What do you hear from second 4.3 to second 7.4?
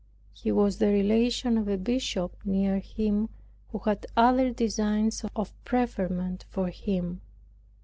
designs of preferment for him.